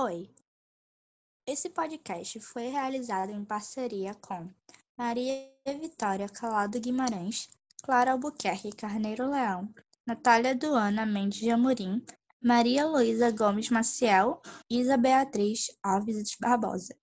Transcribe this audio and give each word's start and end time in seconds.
Oi! 0.00 0.30
Esse 1.44 1.68
podcast 1.70 2.38
foi 2.38 2.68
realizado 2.68 3.32
em 3.32 3.44
parceria 3.44 4.14
com 4.14 4.48
Maria 4.96 5.50
Vitória 5.66 6.28
Calado 6.28 6.78
Guimarães, 6.78 7.48
Clara 7.82 8.12
Albuquerque 8.12 8.70
Carneiro 8.70 9.28
Leão, 9.28 9.68
Natália 10.06 10.54
Duana 10.54 11.04
Mendes 11.04 11.40
de 11.40 11.50
Amorim, 11.50 12.00
Maria 12.40 12.86
Luísa 12.86 13.32
Gomes 13.32 13.70
Maciel 13.70 14.40
e 14.70 14.78
Isa 14.78 14.96
Beatriz 14.96 15.66
Alves 15.82 16.36
Barbosa, 16.40 16.96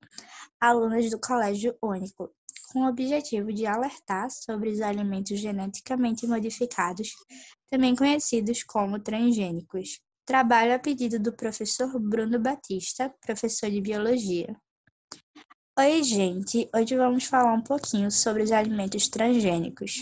alunas 0.57 1.11
do 1.11 1.19
Colégio 1.19 1.77
Único, 1.83 2.33
com 2.71 2.83
o 2.83 2.87
objetivo 2.87 3.51
de 3.51 3.65
alertar 3.65 4.31
sobre 4.31 4.69
os 4.69 4.79
alimentos 4.79 5.37
geneticamente 5.37 6.25
modificados, 6.25 7.09
também 7.69 7.93
conhecidos 7.93 8.63
como 8.63 9.01
transgênicos. 9.01 9.99
Trabalho 10.25 10.73
a 10.73 10.79
pedido 10.79 11.19
do 11.19 11.31
professor 11.31 11.99
Bruno 11.99 12.39
Batista, 12.39 13.13
professor 13.21 13.69
de 13.69 13.79
biologia. 13.79 14.59
Oi, 15.77 16.01
gente! 16.01 16.67
Hoje 16.75 16.97
vamos 16.97 17.25
falar 17.25 17.53
um 17.53 17.61
pouquinho 17.61 18.09
sobre 18.09 18.41
os 18.41 18.51
alimentos 18.51 19.07
transgênicos. 19.07 19.97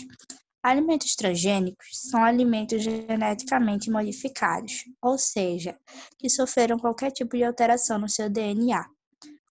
Alimentos 0.62 1.14
transgênicos 1.14 1.88
são 2.08 2.24
alimentos 2.24 2.82
geneticamente 2.82 3.90
modificados, 3.90 4.84
ou 5.02 5.18
seja, 5.18 5.78
que 6.18 6.30
sofreram 6.30 6.78
qualquer 6.78 7.10
tipo 7.10 7.36
de 7.36 7.44
alteração 7.44 7.98
no 7.98 8.08
seu 8.08 8.30
DNA. 8.30 8.82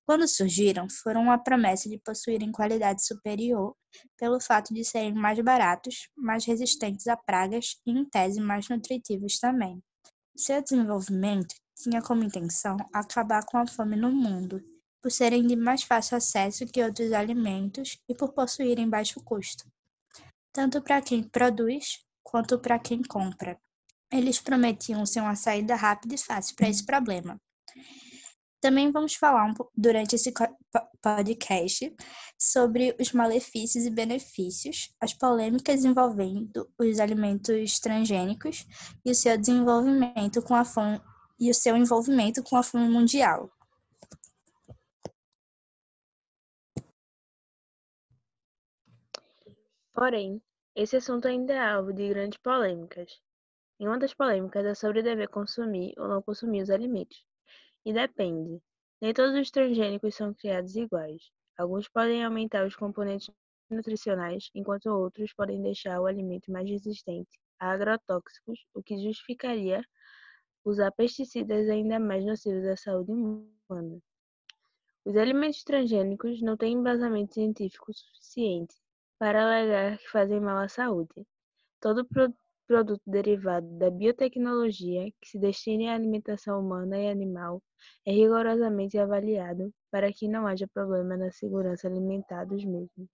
Quando 0.07 0.27
surgiram, 0.27 0.87
foram 1.03 1.21
uma 1.21 1.37
promessa 1.37 1.87
de 1.87 1.99
possuírem 1.99 2.51
qualidade 2.51 3.05
superior 3.05 3.75
pelo 4.17 4.41
fato 4.41 4.73
de 4.73 4.83
serem 4.83 5.13
mais 5.13 5.39
baratos, 5.39 6.09
mais 6.17 6.45
resistentes 6.45 7.05
a 7.05 7.15
pragas 7.15 7.79
e, 7.85 7.91
em 7.91 8.03
tese, 8.05 8.41
mais 8.41 8.67
nutritivos 8.67 9.37
também. 9.37 9.79
Seu 10.35 10.61
desenvolvimento 10.61 11.55
tinha 11.75 12.01
como 12.01 12.23
intenção 12.23 12.77
acabar 12.93 13.45
com 13.45 13.57
a 13.57 13.67
fome 13.67 13.95
no 13.95 14.11
mundo, 14.11 14.63
por 15.01 15.11
serem 15.11 15.45
de 15.45 15.55
mais 15.55 15.83
fácil 15.83 16.17
acesso 16.17 16.65
que 16.65 16.83
outros 16.83 17.11
alimentos 17.11 17.97
e 18.07 18.15
por 18.15 18.33
possuírem 18.33 18.89
baixo 18.89 19.21
custo 19.23 19.65
tanto 20.53 20.81
para 20.81 21.01
quem 21.01 21.23
produz 21.23 22.05
quanto 22.23 22.59
para 22.59 22.77
quem 22.77 23.01
compra. 23.01 23.59
Eles 24.11 24.39
prometiam 24.39 25.03
ser 25.05 25.21
uma 25.21 25.35
saída 25.35 25.75
rápida 25.75 26.13
e 26.13 26.17
fácil 26.17 26.55
para 26.55 26.69
esse 26.69 26.85
problema. 26.85 27.41
Também 28.63 28.93
vamos 28.93 29.15
falar 29.15 29.45
um, 29.45 29.53
durante 29.75 30.15
esse 30.15 30.33
podcast 31.01 31.93
sobre 32.39 32.95
os 32.97 33.11
malefícios 33.11 33.85
e 33.85 33.89
benefícios, 33.89 34.95
as 35.01 35.13
polêmicas 35.13 35.83
envolvendo 35.83 36.71
os 36.79 36.97
alimentos 36.97 37.77
transgênicos 37.81 38.65
e 39.03 39.11
o 39.11 39.15
seu 39.15 39.37
desenvolvimento 39.37 40.41
com 40.41 40.55
a 40.55 40.63
fome 40.63 40.97
e 41.37 41.51
o 41.51 41.53
seu 41.53 41.75
envolvimento 41.75 42.41
com 42.41 42.55
a 42.55 42.63
fome 42.63 42.87
mundial. 42.87 43.51
Porém, 49.93 50.41
esse 50.73 50.95
assunto 50.95 51.27
ainda 51.27 51.51
é 51.51 51.59
alvo 51.59 51.91
de 51.91 52.07
grandes 52.07 52.39
polêmicas. 52.39 53.11
E 53.77 53.85
uma 53.85 53.99
das 53.99 54.13
polêmicas 54.13 54.65
é 54.65 54.73
sobre 54.73 55.03
dever 55.03 55.27
consumir 55.27 55.93
ou 55.97 56.07
não 56.07 56.21
consumir 56.21 56.61
os 56.61 56.69
alimentos. 56.69 57.25
E 57.85 57.93
depende. 57.93 58.61
Nem 59.01 59.13
todos 59.13 59.35
os 59.35 59.51
transgênicos 59.51 60.15
são 60.15 60.33
criados 60.33 60.75
iguais. 60.75 61.31
Alguns 61.57 61.87
podem 61.89 62.23
aumentar 62.23 62.65
os 62.65 62.75
componentes 62.75 63.29
nutricionais, 63.69 64.49
enquanto 64.55 64.87
outros 64.87 65.33
podem 65.33 65.61
deixar 65.61 65.99
o 65.99 66.05
alimento 66.05 66.51
mais 66.51 66.69
resistente 66.69 67.39
a 67.59 67.71
agrotóxicos, 67.71 68.65
o 68.73 68.81
que 68.83 68.97
justificaria 68.97 69.83
usar 70.65 70.91
pesticidas 70.91 71.69
ainda 71.69 71.99
mais 71.99 72.25
nocivos 72.25 72.65
à 72.65 72.75
saúde 72.75 73.11
humana. 73.11 73.99
Os 75.05 75.17
alimentos 75.17 75.63
transgênicos 75.63 76.41
não 76.41 76.55
têm 76.55 76.73
embasamento 76.73 77.33
científico 77.33 77.93
suficiente 77.93 78.75
para 79.19 79.43
alegar 79.43 79.97
que 79.97 80.09
fazem 80.09 80.39
mal 80.39 80.57
à 80.57 80.69
saúde. 80.69 81.27
Todo 81.81 82.05
pro 82.05 82.33
produto 82.67 83.01
derivado 83.05 83.67
da 83.77 83.89
biotecnologia 83.89 85.11
que 85.21 85.29
se 85.29 85.39
destine 85.39 85.87
à 85.87 85.95
alimentação 85.95 86.59
humana 86.59 86.97
e 86.99 87.09
animal 87.09 87.61
é 88.05 88.11
rigorosamente 88.11 88.97
avaliado 88.97 89.73
para 89.91 90.11
que 90.11 90.27
não 90.27 90.47
haja 90.47 90.67
problema 90.67 91.17
na 91.17 91.31
segurança 91.31 91.87
alimentar 91.87 92.45
dos 92.45 92.63
mesmos. 92.63 93.07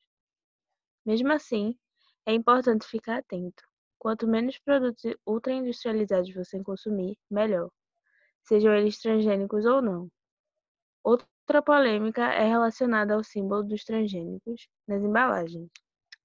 Mesmo 1.05 1.31
assim, 1.31 1.75
é 2.25 2.33
importante 2.33 2.85
ficar 2.87 3.17
atento. 3.17 3.63
Quanto 3.97 4.27
menos 4.27 4.57
produtos 4.59 5.03
ultra-industrializados 5.25 6.33
você 6.33 6.63
consumir, 6.63 7.17
melhor, 7.29 7.69
sejam 8.43 8.73
eles 8.73 8.99
transgênicos 8.99 9.65
ou 9.65 9.81
não. 9.81 10.09
Outra 11.03 11.61
polêmica 11.61 12.23
é 12.33 12.47
relacionada 12.47 13.15
ao 13.15 13.23
símbolo 13.23 13.63
dos 13.63 13.83
transgênicos 13.83 14.67
nas 14.87 15.03
embalagens. 15.03 15.69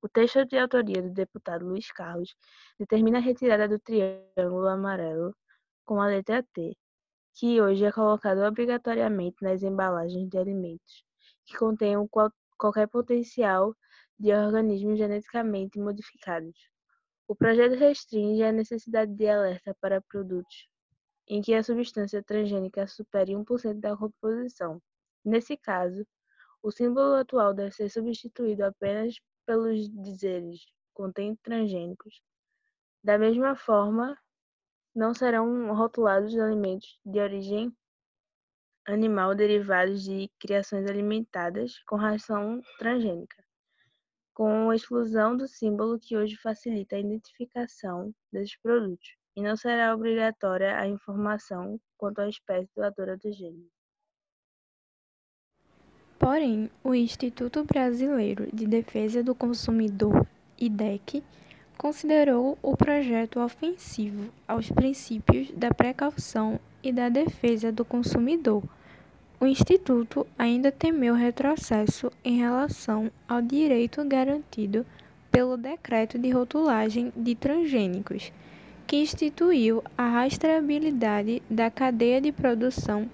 O 0.05 0.09
texto 0.11 0.45
de 0.45 0.59
autoria 0.59 1.01
do 1.01 1.09
deputado 1.09 1.65
Luiz 1.65 1.91
Carlos 1.91 2.37
determina 2.79 3.17
a 3.17 3.23
retirada 3.23 3.67
do 3.67 3.79
triângulo 3.79 4.69
amarelo 4.69 5.35
com 5.83 5.99
a 5.99 6.07
letra 6.09 6.43
T, 6.53 6.77
que 7.33 7.59
hoje 7.59 7.87
é 7.87 7.91
colocado 7.91 8.43
obrigatoriamente 8.43 9.37
nas 9.41 9.63
embalagens 9.63 10.29
de 10.29 10.37
alimentos 10.37 11.03
que 11.47 11.57
contenham 11.57 12.07
qual, 12.07 12.31
qualquer 12.59 12.87
potencial 12.87 13.75
de 14.19 14.31
organismos 14.31 14.99
geneticamente 14.99 15.81
modificados. 15.81 16.69
O 17.27 17.35
projeto 17.35 17.75
restringe 17.75 18.43
a 18.43 18.53
necessidade 18.53 19.11
de 19.15 19.27
alerta 19.27 19.75
para 19.81 20.03
produtos 20.03 20.69
em 21.27 21.41
que 21.41 21.55
a 21.55 21.63
substância 21.63 22.23
transgênica 22.23 22.87
supere 22.87 23.33
1% 23.33 23.81
da 23.81 23.97
composição. 23.97 24.83
Nesse 25.25 25.57
caso, 25.57 26.07
o 26.63 26.71
símbolo 26.71 27.15
atual 27.15 27.55
deve 27.55 27.71
ser 27.71 27.89
substituído 27.89 28.67
apenas 28.67 29.15
pelos 29.47 29.89
dizeres 30.03 30.65
contém 30.93 31.37
transgênicos. 31.37 32.21
Da 33.03 33.19
mesma 33.19 33.55
forma, 33.55 34.17
não 34.95 35.13
serão 35.13 35.75
rotulados 35.75 36.39
alimentos 36.39 36.99
de 37.05 37.19
origem 37.19 37.77
animal 38.87 39.35
derivados 39.35 40.05
de 40.05 40.31
criações 40.39 40.89
alimentadas 40.89 41.79
com 41.87 41.97
ração 41.97 42.61
transgênica, 42.79 43.43
com 44.35 44.73
exclusão 44.73 45.37
do 45.37 45.49
símbolo 45.49 45.99
que 45.99 46.17
hoje 46.17 46.37
facilita 46.37 46.97
a 46.97 47.01
identificação 47.01 48.15
desses 48.31 48.57
produtos, 48.61 49.17
e 49.37 49.43
não 49.43 49.57
será 49.57 49.95
obrigatória 49.95 50.77
a 50.79 50.87
informação 50.87 51.81
quanto 51.97 52.21
à 52.21 52.29
espécie 52.29 52.71
doadora 52.77 53.17
do 53.17 53.33
gênero. 53.33 53.74
Porém, 56.25 56.71
o 56.83 56.95
Instituto 56.95 57.65
Brasileiro 57.65 58.49
de 58.51 58.67
Defesa 58.67 59.23
do 59.23 59.35
Consumidor, 59.35 60.27
IDEC, 60.59 61.23
considerou 61.77 62.57
o 62.63 62.75
projeto 62.75 63.41
ofensivo 63.41 64.33
aos 64.49 64.71
princípios 64.71 65.51
da 65.55 65.69
precaução 65.69 66.59
e 66.83 66.91
da 66.91 67.11
defesa 67.11 67.71
do 67.71 67.85
consumidor. 67.85 68.63
O 69.39 69.45
Instituto 69.45 70.27
ainda 70.39 70.73
temeu 70.73 71.13
retrocesso 71.13 72.11
em 72.25 72.39
relação 72.39 73.11
ao 73.29 73.43
direito 73.43 74.03
garantido 74.03 74.87
pelo 75.31 75.59
Decreto 75.59 76.19
de 76.19 76.31
Rotulagem 76.31 77.13
de 77.15 77.35
Transgênicos, 77.35 78.33
que 78.87 78.97
instituiu 78.97 79.85
a 79.95 80.09
rastreabilidade 80.09 81.43
da 81.51 81.71
cadeia 81.71 82.19
de 82.19 82.33
produção 82.33 83.11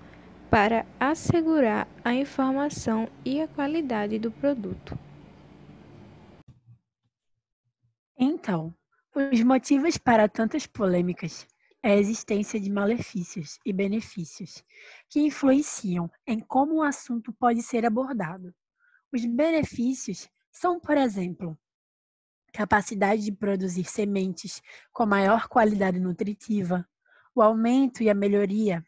para 0.51 0.85
assegurar 0.99 1.87
a 2.05 2.13
informação 2.13 3.09
e 3.25 3.41
a 3.41 3.47
qualidade 3.47 4.19
do 4.19 4.33
produto. 4.33 4.99
Então, 8.19 8.75
os 9.15 9.41
motivos 9.43 9.97
para 9.97 10.29
tantas 10.29 10.67
polêmicas 10.67 11.47
é 11.81 11.93
a 11.93 11.97
existência 11.97 12.61
de 12.61 12.69
malefícios 12.69 13.61
e 13.65 13.73
benefícios 13.73 14.65
que 15.09 15.21
influenciam 15.21 16.11
em 16.27 16.41
como 16.41 16.79
o 16.79 16.83
assunto 16.83 17.33
pode 17.33 17.63
ser 17.63 17.87
abordado. 17.87 18.53
Os 19.13 19.25
benefícios 19.25 20.29
são, 20.51 20.81
por 20.81 20.97
exemplo, 20.97 21.57
capacidade 22.53 23.25
de 23.25 23.31
produzir 23.31 23.85
sementes 23.85 24.61
com 24.93 25.07
maior 25.07 25.47
qualidade 25.47 26.01
nutritiva, 26.01 26.85
o 27.35 27.41
aumento 27.41 28.03
e 28.03 28.11
a 28.11 28.15
melhoria 28.15 28.85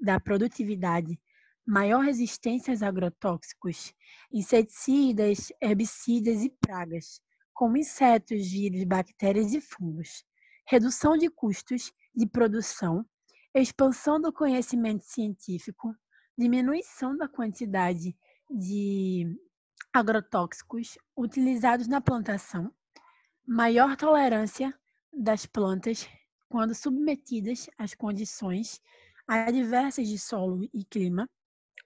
da 0.00 0.20
produtividade, 0.20 1.18
maior 1.66 2.04
resistência 2.04 2.72
aos 2.72 2.82
agrotóxicos, 2.82 3.94
inseticidas, 4.30 5.50
herbicidas 5.60 6.42
e 6.42 6.50
pragas, 6.50 7.20
como 7.54 7.76
insetos, 7.76 8.50
vírus, 8.50 8.84
bactérias 8.84 9.54
e 9.54 9.60
fungos, 9.60 10.24
redução 10.66 11.16
de 11.16 11.30
custos 11.30 11.92
de 12.14 12.26
produção, 12.26 13.06
expansão 13.54 14.20
do 14.20 14.32
conhecimento 14.32 15.04
científico, 15.04 15.94
diminuição 16.36 17.16
da 17.16 17.28
quantidade 17.28 18.16
de 18.50 19.38
agrotóxicos 19.92 20.98
utilizados 21.16 21.86
na 21.86 22.00
plantação, 22.00 22.72
maior 23.46 23.96
tolerância 23.96 24.74
das 25.12 25.46
plantas 25.46 26.08
quando 26.48 26.74
submetidas 26.74 27.68
às 27.78 27.94
condições 27.94 28.80
adversas 29.32 30.08
de 30.08 30.18
solo 30.18 30.68
e 30.72 30.84
clima, 30.84 31.28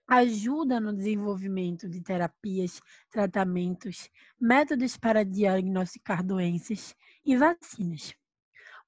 ajuda 0.07 0.81
no 0.81 0.93
desenvolvimento 0.93 1.89
de 1.89 2.01
terapias, 2.01 2.81
tratamentos, 3.11 4.09
métodos 4.41 4.97
para 4.97 5.25
diagnosticar 5.25 6.25
doenças 6.25 6.95
e 7.25 7.37
vacinas. 7.37 8.15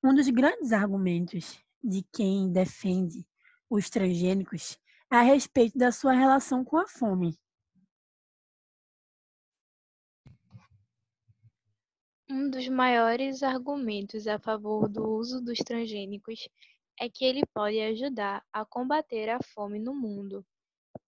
Um 0.03 0.15
dos 0.15 0.29
grandes 0.29 0.73
argumentos 0.73 1.63
de 1.83 2.05
quem 2.13 2.53
defende 2.53 3.27
os 3.69 3.91
transgênicos 3.91 4.79
é 5.11 5.17
a 5.17 5.23
respeito 5.23 5.77
da 5.79 5.91
sua 5.91 6.13
relação 6.13 6.65
com 6.65 6.77
a 6.77 6.87
fome. 6.87 7.37
Um 12.31 12.51
dos 12.51 12.69
maiores 12.69 13.43
argumentos 13.43 14.27
a 14.27 14.39
favor 14.39 14.89
do 14.89 15.03
uso 15.03 15.41
dos 15.41 15.59
transgênicos 15.59 16.49
é 17.00 17.09
que 17.09 17.25
ele 17.25 17.43
pode 17.55 17.81
ajudar 17.81 18.45
a 18.53 18.65
combater 18.65 19.29
a 19.29 19.39
fome 19.55 19.79
no 19.79 19.95
mundo, 19.95 20.45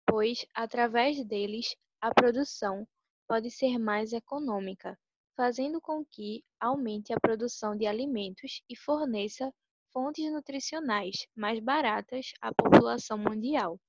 pois, 0.05 0.45
através 0.53 1.23
deles, 1.25 1.75
a 2.01 2.13
produção 2.13 2.87
pode 3.27 3.51
ser 3.51 3.77
mais 3.77 4.13
econômica, 4.13 4.97
fazendo 5.35 5.81
com 5.81 6.05
que 6.05 6.43
aumente 6.59 7.13
a 7.13 7.19
produção 7.19 7.75
de 7.75 7.85
alimentos 7.85 8.61
e 8.69 8.75
forneça 8.75 9.51
fontes 9.91 10.31
nutricionais 10.31 11.27
mais 11.35 11.59
baratas 11.59 12.31
à 12.41 12.53
população 12.53 13.17
mundial. 13.17 13.79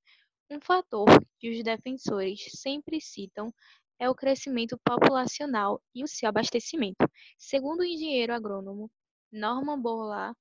Um 0.51 0.61
fator 0.61 1.07
que 1.39 1.51
os 1.51 1.63
defensores 1.63 2.41
sempre 2.53 3.01
citam 3.01 3.53
é 3.99 4.09
o 4.09 4.15
crescimento 4.15 4.79
populacional 4.85 5.83
e 5.95 6.03
o 6.03 6.09
seu 6.09 6.29
abastecimento. 6.29 7.07
Segundo 7.37 7.81
o 7.81 7.85
engenheiro 7.85 8.33
agrônomo 8.33 8.91
Norman 9.31 9.81
Borlaug, 9.81 10.35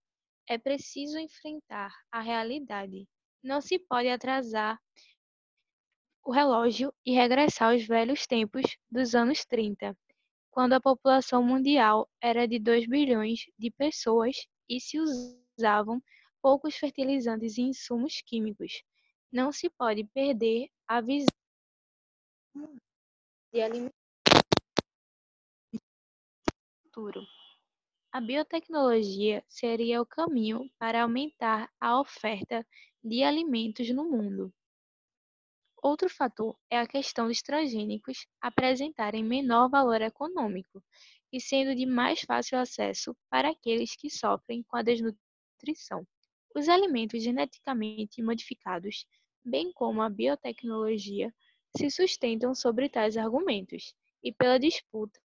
é 0.48 0.58
preciso 0.58 1.20
enfrentar 1.20 1.94
a 2.12 2.22
realidade. 2.22 3.08
Não 3.44 3.62
se 3.62 3.78
pode 3.78 4.08
atrasar 4.08 4.80
o 6.24 6.32
relógio 6.32 6.94
e 7.06 7.14
regressar 7.14 7.72
aos 7.72 7.86
velhos 7.86 8.26
tempos 8.26 8.78
dos 8.90 9.14
anos 9.16 9.46
30, 9.46 9.96
quando 10.52 10.74
a 10.74 10.82
população 10.82 11.44
mundial 11.44 12.10
era 12.22 12.48
de 12.48 12.60
2 12.60 12.88
bilhões 12.88 13.46
de 13.58 13.72
pessoas 13.72 14.36
e 14.70 14.80
se 14.80 14.98
usavam 15.00 16.02
poucos 16.42 16.76
fertilizantes 16.76 17.58
e 17.58 17.62
insumos 17.62 18.22
químicos. 18.26 18.84
Não 19.32 19.52
se 19.52 19.70
pode 19.70 20.04
perder 20.06 20.70
a 20.88 21.02
visão 21.02 21.28
de 23.54 23.62
alimentação 23.62 24.08
futuro. 26.98 27.22
A 28.12 28.22
biotecnologia 28.22 29.44
seria 29.48 30.02
o 30.02 30.06
caminho 30.06 30.72
para 30.80 31.04
aumentar 31.04 31.70
a 31.80 32.00
oferta 32.00 32.66
de 33.04 33.22
alimentos 33.22 33.90
no 33.90 34.10
mundo. 34.10 34.52
Outro 35.84 36.10
fator 36.10 36.58
é 36.70 36.80
a 36.80 36.88
questão 36.88 37.28
dos 37.28 37.42
transgênicos 37.42 38.26
apresentarem 38.42 39.24
menor 39.24 39.70
valor 39.70 40.02
econômico 40.02 40.82
e 41.32 41.40
sendo 41.40 41.76
de 41.76 41.86
mais 41.86 42.22
fácil 42.22 42.58
acesso 42.58 43.16
para 43.30 43.50
aqueles 43.50 43.96
que 43.96 44.10
sofrem 44.10 44.64
com 44.64 44.78
a 44.78 44.82
desnutrição. 44.82 46.08
Os 46.56 46.70
alimentos 46.70 47.22
geneticamente 47.22 48.24
modificados, 48.24 49.06
bem 49.44 49.72
como 49.74 50.02
a 50.02 50.10
biotecnologia, 50.10 51.32
se 51.76 51.92
sustentam 51.92 52.56
sobre 52.56 52.90
tais 52.90 53.18
argumentos 53.18 53.94
e 54.24 54.32
pela 54.32 54.58
disputa 54.58 55.20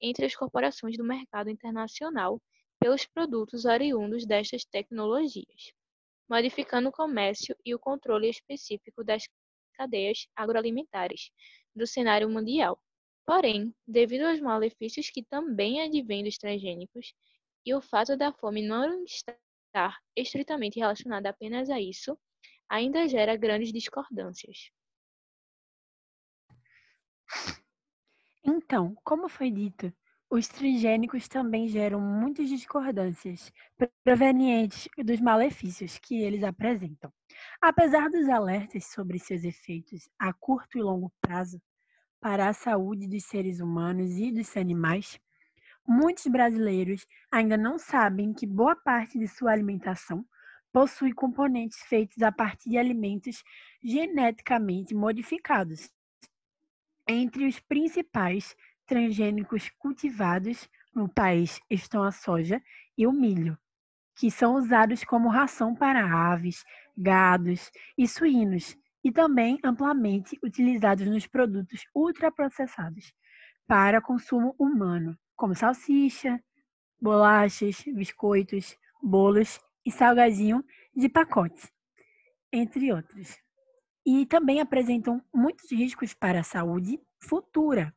entre 0.00 0.26
as 0.26 0.34
corporações 0.34 0.96
do 0.96 1.04
mercado 1.04 1.50
internacional 1.50 2.40
pelos 2.80 3.04
produtos 3.06 3.64
oriundos 3.64 4.26
destas 4.26 4.64
tecnologias, 4.64 5.72
modificando 6.28 6.88
o 6.88 6.92
comércio 6.92 7.56
e 7.64 7.74
o 7.74 7.78
controle 7.78 8.28
específico 8.28 9.02
das 9.02 9.24
cadeias 9.74 10.26
agroalimentares 10.34 11.30
do 11.74 11.86
cenário 11.86 12.28
mundial. 12.28 12.80
Porém, 13.26 13.74
devido 13.86 14.22
aos 14.22 14.40
malefícios 14.40 15.10
que 15.10 15.22
também 15.22 15.82
advêm 15.82 16.24
dos 16.24 16.38
transgênicos 16.38 17.12
e 17.64 17.74
o 17.74 17.80
fato 17.80 18.16
da 18.16 18.32
fome 18.32 18.62
não 18.62 19.04
estar 19.04 19.98
estritamente 20.16 20.78
relacionada 20.78 21.28
apenas 21.28 21.68
a 21.68 21.80
isso, 21.80 22.18
ainda 22.68 23.06
gera 23.06 23.36
grandes 23.36 23.72
discordâncias. 23.72 24.70
Então, 28.50 28.96
como 29.04 29.28
foi 29.28 29.50
dito, 29.50 29.92
os 30.30 30.48
transgênicos 30.48 31.28
também 31.28 31.68
geram 31.68 32.00
muitas 32.00 32.48
discordâncias 32.48 33.52
provenientes 34.02 34.88
dos 35.04 35.20
malefícios 35.20 35.98
que 35.98 36.22
eles 36.22 36.42
apresentam. 36.42 37.12
Apesar 37.60 38.08
dos 38.08 38.26
alertas 38.26 38.86
sobre 38.86 39.18
seus 39.18 39.44
efeitos 39.44 40.08
a 40.18 40.32
curto 40.32 40.78
e 40.78 40.82
longo 40.82 41.12
prazo 41.20 41.60
para 42.22 42.48
a 42.48 42.54
saúde 42.54 43.06
dos 43.06 43.24
seres 43.24 43.60
humanos 43.60 44.16
e 44.16 44.32
dos 44.32 44.56
animais, 44.56 45.20
muitos 45.86 46.26
brasileiros 46.26 47.06
ainda 47.30 47.58
não 47.58 47.78
sabem 47.78 48.32
que 48.32 48.46
boa 48.46 48.74
parte 48.74 49.18
de 49.18 49.28
sua 49.28 49.52
alimentação 49.52 50.24
possui 50.72 51.12
componentes 51.12 51.80
feitos 51.82 52.22
a 52.22 52.32
partir 52.32 52.70
de 52.70 52.78
alimentos 52.78 53.44
geneticamente 53.82 54.94
modificados, 54.94 55.90
entre 57.08 57.46
os 57.46 57.58
principais 57.58 58.54
transgênicos 58.86 59.70
cultivados 59.78 60.68
no 60.94 61.08
país 61.08 61.58
estão 61.70 62.02
a 62.02 62.12
soja 62.12 62.62
e 62.96 63.06
o 63.06 63.12
milho, 63.12 63.58
que 64.14 64.30
são 64.30 64.54
usados 64.54 65.02
como 65.04 65.30
ração 65.30 65.74
para 65.74 66.04
aves, 66.04 66.64
gados 66.96 67.70
e 67.96 68.06
suínos, 68.06 68.76
e 69.02 69.10
também 69.10 69.58
amplamente 69.64 70.38
utilizados 70.42 71.06
nos 71.06 71.26
produtos 71.26 71.84
ultraprocessados 71.94 73.14
para 73.66 74.02
consumo 74.02 74.54
humano, 74.58 75.16
como 75.36 75.54
salsicha, 75.54 76.42
bolachas, 77.00 77.84
biscoitos, 77.86 78.76
bolos 79.02 79.60
e 79.86 79.90
salgadinho 79.90 80.64
de 80.94 81.08
pacote, 81.08 81.72
entre 82.52 82.92
outros 82.92 83.38
e 84.10 84.24
também 84.24 84.58
apresentam 84.58 85.22
muitos 85.34 85.70
riscos 85.70 86.14
para 86.14 86.40
a 86.40 86.42
saúde 86.42 86.98
futura, 87.20 87.94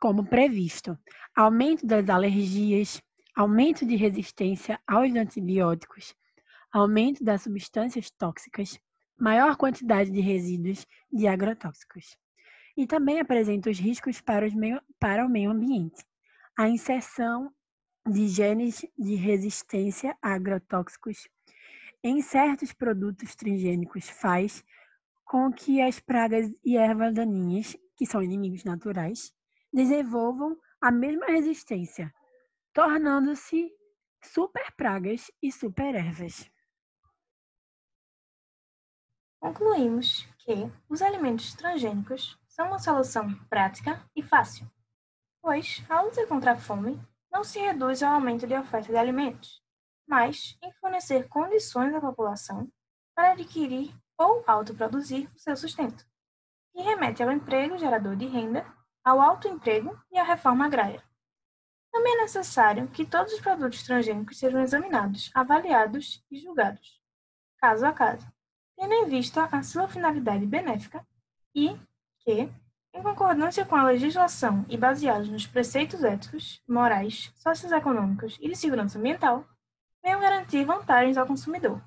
como 0.00 0.24
previsto: 0.24 0.98
aumento 1.34 1.86
das 1.86 2.08
alergias, 2.08 3.02
aumento 3.34 3.84
de 3.84 3.96
resistência 3.96 4.80
aos 4.86 5.14
antibióticos, 5.14 6.14
aumento 6.72 7.22
das 7.22 7.42
substâncias 7.42 8.10
tóxicas, 8.10 8.80
maior 9.20 9.58
quantidade 9.58 10.10
de 10.10 10.20
resíduos 10.20 10.86
de 11.12 11.26
agrotóxicos. 11.26 12.16
E 12.74 12.86
também 12.86 13.20
apresenta 13.20 13.68
os 13.68 13.78
riscos 13.78 14.22
para, 14.22 14.46
os 14.46 14.54
meio, 14.54 14.80
para 14.98 15.26
o 15.26 15.28
meio 15.28 15.50
ambiente. 15.50 16.02
A 16.58 16.66
inserção 16.66 17.52
de 18.08 18.26
genes 18.26 18.86
de 18.98 19.16
resistência 19.16 20.16
a 20.22 20.32
agrotóxicos 20.32 21.28
em 22.02 22.22
certos 22.22 22.72
produtos 22.72 23.34
transgênicos 23.34 24.08
faz 24.08 24.64
com 25.26 25.52
que 25.52 25.82
as 25.82 25.98
pragas 25.98 26.48
e 26.64 26.76
ervas 26.76 27.12
daninhas, 27.12 27.76
que 27.96 28.06
são 28.06 28.22
inimigos 28.22 28.62
naturais, 28.62 29.34
desenvolvam 29.72 30.56
a 30.80 30.92
mesma 30.92 31.26
resistência, 31.26 32.14
tornando-se 32.72 33.68
super 34.22 34.72
pragas 34.76 35.30
e 35.42 35.50
super 35.50 35.96
ervas. 35.96 36.48
Concluímos 39.40 40.26
que 40.38 40.70
os 40.88 41.02
alimentos 41.02 41.54
transgênicos 41.54 42.38
são 42.46 42.68
uma 42.68 42.78
solução 42.78 43.34
prática 43.48 44.08
e 44.14 44.22
fácil, 44.22 44.70
pois 45.42 45.84
a 45.88 46.02
luta 46.02 46.24
contra 46.26 46.52
a 46.52 46.56
fome 46.56 47.00
não 47.30 47.42
se 47.42 47.58
reduz 47.58 48.02
ao 48.02 48.14
aumento 48.14 48.46
de 48.46 48.54
oferta 48.54 48.92
de 48.92 48.96
alimentos, 48.96 49.60
mas 50.06 50.56
em 50.62 50.72
fornecer 50.74 51.28
condições 51.28 51.92
à 51.94 52.00
população 52.00 52.70
para 53.14 53.32
adquirir 53.32 53.92
ou 54.18 54.42
autoproduzir 54.46 55.30
o 55.34 55.38
seu 55.38 55.56
sustento, 55.56 56.06
e 56.74 56.82
remete 56.82 57.22
ao 57.22 57.30
emprego 57.30 57.78
gerador 57.78 58.16
de 58.16 58.26
renda, 58.26 58.66
ao 59.04 59.20
autoemprego 59.20 59.98
e 60.10 60.18
à 60.18 60.24
reforma 60.24 60.66
agrária. 60.66 61.02
Também 61.92 62.14
é 62.14 62.22
necessário 62.22 62.88
que 62.88 63.06
todos 63.06 63.32
os 63.32 63.40
produtos 63.40 63.82
transgênicos 63.82 64.38
sejam 64.38 64.60
examinados, 64.60 65.30
avaliados 65.34 66.22
e 66.30 66.38
julgados, 66.38 67.00
caso 67.58 67.86
a 67.86 67.92
caso, 67.92 68.26
tendo 68.76 68.92
em 68.92 69.08
vista 69.08 69.44
a 69.44 69.62
sua 69.62 69.88
finalidade 69.88 70.44
benéfica 70.44 71.06
e 71.54 71.74
que, 72.20 72.50
em 72.92 73.02
concordância 73.02 73.64
com 73.64 73.76
a 73.76 73.84
legislação 73.84 74.66
e 74.68 74.76
baseados 74.76 75.28
nos 75.28 75.46
preceitos 75.46 76.04
éticos, 76.04 76.62
morais, 76.68 77.32
socioeconômicos 77.36 78.36
e 78.40 78.48
de 78.48 78.56
segurança 78.56 78.98
ambiental, 78.98 79.46
venham 80.02 80.20
garantir 80.20 80.64
vantagens 80.64 81.16
ao 81.16 81.26
consumidor 81.26 81.82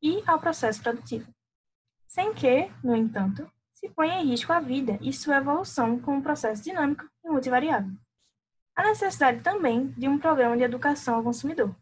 e 0.00 0.22
ao 0.26 0.38
processo 0.38 0.80
produtivo 0.80 1.32
sem 2.10 2.34
que, 2.34 2.68
no 2.82 2.96
entanto, 2.96 3.48
se 3.72 3.88
ponha 3.88 4.20
em 4.20 4.26
risco 4.26 4.52
a 4.52 4.58
vida 4.58 4.98
e 5.00 5.12
sua 5.12 5.36
evolução 5.36 5.98
como 6.00 6.16
um 6.18 6.22
processo 6.22 6.62
dinâmico 6.62 7.08
e 7.24 7.28
multivariável. 7.30 7.92
A 8.74 8.82
necessidade 8.82 9.42
também 9.42 9.92
de 9.92 10.08
um 10.08 10.18
programa 10.18 10.56
de 10.56 10.64
educação 10.64 11.14
ao 11.14 11.22
consumidor, 11.22 11.74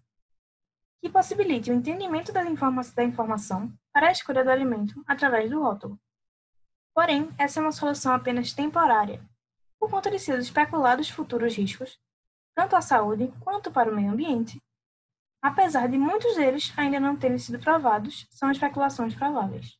que 1.00 1.08
possibilite 1.08 1.70
o 1.70 1.74
entendimento 1.74 2.30
das 2.30 2.46
informa 2.46 2.82
da 2.94 3.04
informação 3.04 3.72
para 3.90 4.08
a 4.08 4.12
escolha 4.12 4.44
do 4.44 4.50
alimento 4.50 5.02
através 5.06 5.50
do 5.50 5.62
rótulo. 5.62 5.98
Porém, 6.94 7.30
essa 7.38 7.58
é 7.58 7.62
uma 7.62 7.72
solução 7.72 8.12
apenas 8.12 8.52
temporária, 8.52 9.22
por 9.80 9.88
conta 9.88 10.10
de 10.10 10.18
seus 10.18 10.44
especulados 10.44 11.08
futuros 11.08 11.56
riscos, 11.56 11.98
tanto 12.54 12.76
à 12.76 12.82
saúde 12.82 13.32
quanto 13.40 13.70
para 13.70 13.90
o 13.90 13.94
meio 13.94 14.10
ambiente. 14.10 14.60
Apesar 15.40 15.88
de 15.88 15.96
muitos 15.96 16.36
deles 16.36 16.70
ainda 16.76 17.00
não 17.00 17.16
terem 17.16 17.38
sido 17.38 17.58
provados, 17.58 18.26
são 18.30 18.50
especulações 18.50 19.14
prováveis. 19.14 19.78